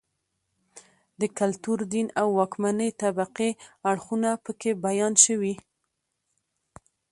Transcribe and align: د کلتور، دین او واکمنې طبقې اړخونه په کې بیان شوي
د 1.19 1.21
کلتور، 1.39 1.77
دین 1.93 2.07
او 2.21 2.27
واکمنې 2.39 2.89
طبقې 3.01 3.49
اړخونه 3.89 4.29
په 4.43 4.51
کې 4.59 4.71
بیان 4.85 5.13
شوي 5.25 5.53